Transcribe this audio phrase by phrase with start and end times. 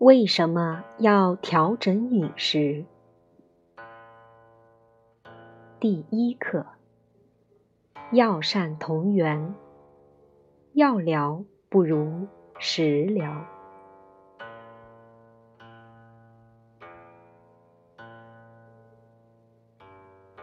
[0.00, 2.86] 为什么要调整饮食？
[5.78, 6.64] 第一课：
[8.10, 9.54] 药膳同源，
[10.72, 12.26] 药疗不如
[12.58, 13.44] 食疗。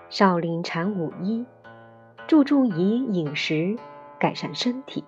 [0.09, 1.43] 少林禅武医
[2.27, 3.75] 注重以饮食
[4.19, 5.03] 改善身体，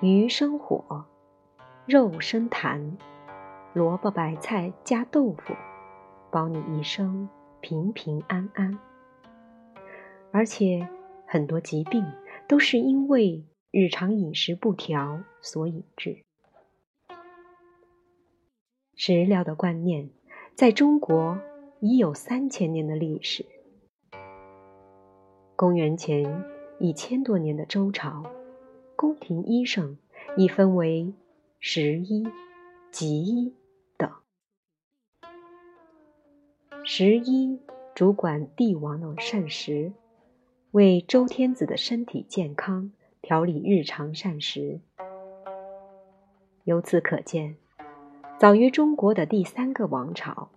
[0.00, 1.06] 鱼生火。
[1.84, 2.96] 肉生痰，
[3.72, 5.52] 萝卜白菜加豆腐，
[6.30, 7.28] 保你一生
[7.60, 8.78] 平平安安。
[10.30, 10.88] 而且
[11.26, 12.06] 很多疾病
[12.46, 16.24] 都是因为日常饮食不调所引致。
[18.94, 20.08] 食疗的观念
[20.54, 21.36] 在中国
[21.80, 23.44] 已有三千年的历史。
[25.56, 26.44] 公元前
[26.78, 28.24] 一千多年的周朝，
[28.96, 29.96] 宫廷医生
[30.36, 31.12] 已分为。
[31.64, 32.26] 十医、
[32.90, 33.54] 吉医
[33.96, 34.10] 等，
[36.82, 37.60] 十一
[37.94, 39.92] 主管帝王的膳食，
[40.72, 44.80] 为周天子的身体健康调理日常膳食。
[46.64, 47.54] 由此可见，
[48.40, 50.50] 早于中国的第三个王朝，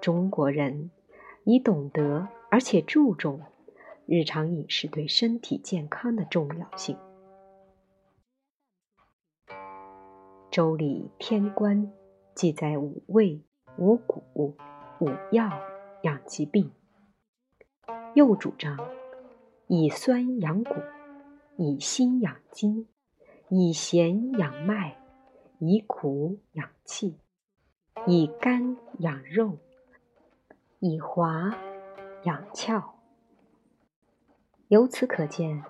[0.00, 0.90] 中国人
[1.44, 3.40] 已懂得而且注重
[4.08, 6.96] 日常饮食对身体健康的重要性。
[10.48, 11.86] 《周礼·天官》
[12.32, 13.42] 记载五味、
[13.78, 14.22] 五谷、
[15.00, 15.50] 五药
[16.02, 16.70] 养疾病，
[18.14, 18.78] 又主张
[19.66, 20.74] 以酸养骨，
[21.56, 22.86] 以辛养筋，
[23.48, 24.96] 以咸养脉，
[25.58, 27.18] 以苦养气，
[28.06, 29.58] 以甘养肉，
[30.78, 31.52] 以滑
[32.22, 32.95] 养窍。
[34.68, 35.62] 由此可见，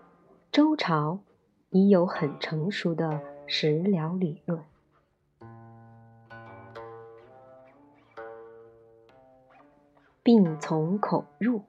[0.50, 1.20] 周朝
[1.68, 4.64] 已有很成熟的食疗理论。
[10.22, 11.62] 病从口入，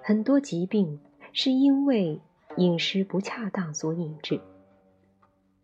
[0.00, 1.02] 很多疾病
[1.34, 2.22] 是因为
[2.56, 4.40] 饮食不恰当所引致。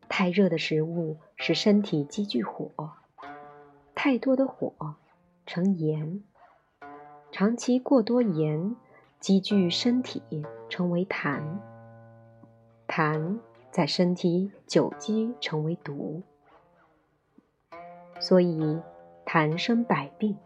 [0.06, 2.70] 太热的食物使身体积聚火，
[3.94, 4.74] 太多的火
[5.46, 6.22] 成盐，
[7.32, 8.76] 长期过多盐
[9.18, 10.22] 积聚身体
[10.68, 11.42] 成为痰，
[12.86, 13.38] 痰
[13.72, 16.22] 在身体久积成为毒，
[18.20, 18.80] 所以。
[19.24, 20.36] 痰生百病，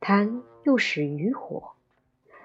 [0.00, 1.72] 痰又始于火，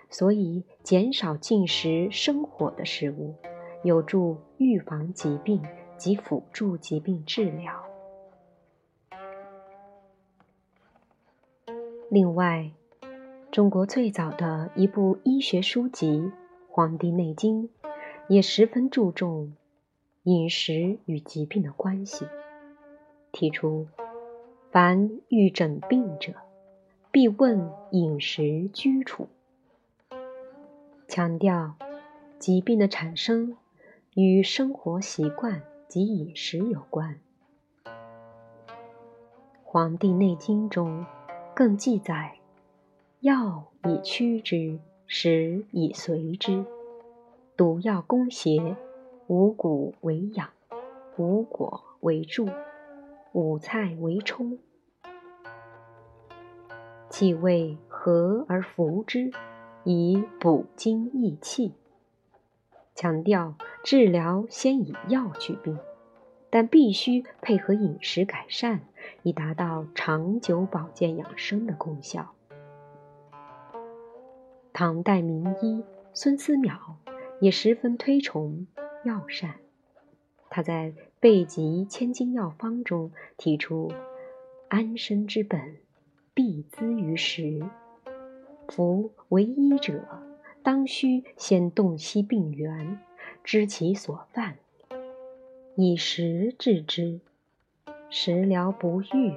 [0.09, 3.35] 所以减少进食生火的食物，
[3.83, 5.61] 有助预防疾病
[5.97, 7.83] 及辅助疾病治疗。
[12.09, 12.71] 另外，
[13.51, 16.07] 中国最早的一部医学书籍
[16.69, 17.63] 《黄帝内经》
[18.29, 19.51] 也十分注重
[20.23, 22.25] 饮食与疾病的关系，
[23.33, 23.87] 提出。
[24.71, 26.31] 凡欲诊病者，
[27.11, 29.27] 必问饮食居处。
[31.09, 31.75] 强调
[32.39, 33.57] 疾病的产生
[34.15, 37.19] 与生活习惯及饮食有关。
[39.65, 41.05] 《黄帝内经》中
[41.53, 42.37] 更记载
[43.21, 46.65] ：“药以驱之，食以随之。
[47.55, 48.75] 毒药攻邪，
[49.27, 50.49] 五谷为养，
[51.17, 52.49] 五果为助。”
[53.33, 54.57] 五菜为充，
[57.11, 59.31] 气味和而服之，
[59.83, 61.73] 以补精益气。
[62.95, 63.53] 强调
[63.83, 65.77] 治疗先以药去病，
[66.49, 68.81] 但必须配合饮食改善，
[69.21, 72.33] 以达到长久保健养生的功效。
[74.81, 76.95] 唐代名医孙思邈
[77.39, 78.65] 也十分推崇
[79.03, 79.57] 药膳。
[80.49, 83.91] 他在《备急千金药方》中提出
[84.69, 85.77] ：“安身之本，
[86.33, 87.61] 必资于食。
[88.69, 90.03] 夫为医者，
[90.63, 92.99] 当须先洞悉病源，
[93.43, 94.57] 知其所犯，
[95.75, 97.19] 以食治之。
[98.09, 99.35] 食疗不愈，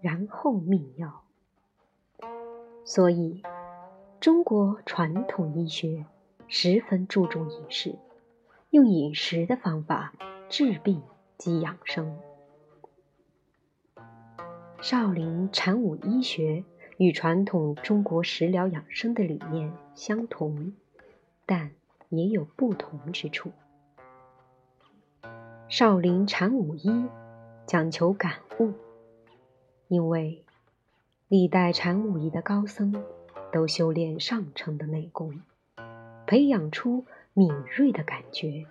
[0.00, 1.24] 然后命药。”
[2.86, 3.42] 所以，
[4.20, 6.04] 中国传统医学
[6.48, 7.94] 十分注重饮食，
[8.70, 10.12] 用饮食的方法。
[10.50, 11.02] 治病
[11.36, 12.18] 及养生，
[14.80, 16.64] 少林禅武医学
[16.96, 20.72] 与传统中国食疗养生的理念相同，
[21.44, 21.72] 但
[22.08, 23.52] 也有不同之处。
[25.68, 27.04] 少林禅武医
[27.66, 28.72] 讲求感悟，
[29.88, 30.46] 因为
[31.28, 33.04] 历代禅武医的高僧
[33.52, 35.40] 都修炼上乘的内功，
[36.26, 38.66] 培养出敏锐的感觉，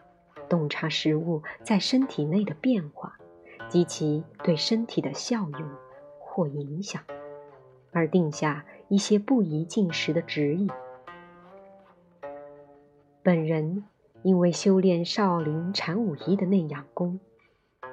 [0.47, 3.17] 洞察食物在身体内的变化
[3.69, 5.69] 及其对身体的效用
[6.19, 7.01] 或影响，
[7.91, 10.69] 而定下一些不宜进食的指引。
[13.23, 13.83] 本人
[14.21, 17.19] 因为修炼少林禅武医的内养功，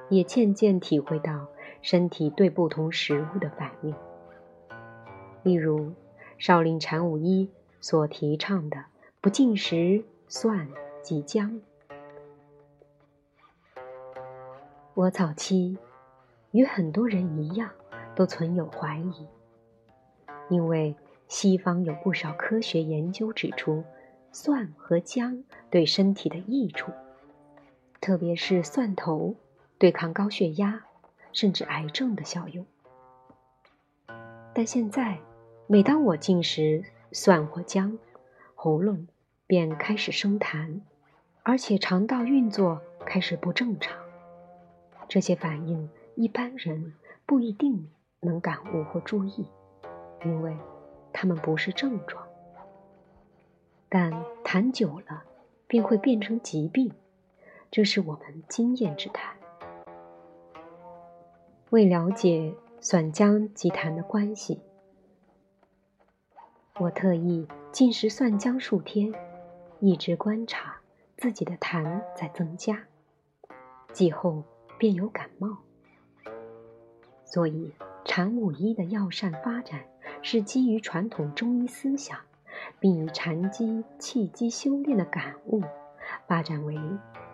[0.09, 1.49] 也渐渐体会到
[1.83, 3.95] 身体对不同食物的反应。
[5.43, 5.93] 例如，
[6.47, 7.49] 少林禅武医
[7.81, 8.85] 所提倡的
[9.23, 10.69] 不进食蒜
[11.03, 11.59] 及姜。
[14.93, 15.79] 我早期
[16.51, 17.71] 与很多人一样，
[18.15, 19.27] 都存有怀疑，
[20.51, 20.95] 因为
[21.29, 23.83] 西方有不少科学研究指出。
[24.31, 26.93] 蒜和姜对身体的益处，
[28.03, 29.35] 特别是蒜头
[29.79, 30.85] 对抗高血压
[31.33, 32.67] 甚至癌症的效用。
[34.53, 35.19] 但现在，
[35.67, 37.99] 每当我进食蒜或姜，
[38.55, 39.09] 喉咙
[39.47, 40.81] 便开始生痰，
[41.43, 43.97] 而且肠道运作开始不正常。
[45.09, 46.93] 这些反应一般人
[47.25, 47.89] 不一定
[48.21, 49.49] 能感悟或注意，
[50.27, 50.55] 因为
[51.15, 52.23] 它们不是症状。
[53.89, 54.13] 但
[54.45, 55.25] 谈久了，
[55.67, 56.93] 便会变成疾病，
[57.71, 59.35] 这是我们经验之谈。
[61.71, 64.61] 为了解蒜姜及痰的关系，
[66.81, 69.13] 我特意进食蒜姜数天，
[69.81, 70.77] 一直观察
[71.17, 72.85] 自己的痰在增加，
[73.93, 74.43] 季后
[74.79, 75.59] 便有感冒。
[77.25, 77.73] 所以，
[78.05, 79.85] 禅武医的药膳发展
[80.23, 82.19] 是基于传统中医思想。
[82.79, 85.63] 并以禅机气机修炼的感悟，
[86.27, 86.79] 发展为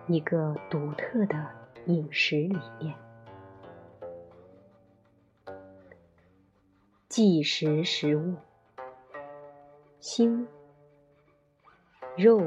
[0.09, 1.47] 一个独特的
[1.87, 2.95] 饮食理念。
[7.09, 8.35] 忌食食物：
[10.00, 10.47] 腥、
[12.17, 12.41] 肉、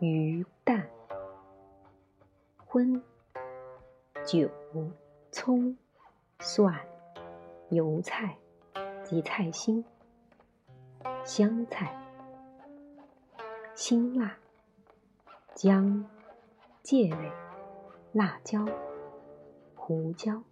[0.00, 0.88] 鱼、蛋、
[2.66, 3.00] 荤、
[4.24, 4.50] 酒、
[5.30, 5.76] 葱、
[6.40, 6.74] 蒜、
[7.70, 8.36] 油菜
[9.04, 9.84] 及菜心、
[11.24, 12.02] 香菜。
[13.74, 14.36] 辛辣、
[15.54, 16.04] 姜、
[16.82, 17.32] 芥味、
[18.12, 18.66] 辣椒、
[19.74, 20.42] 胡椒。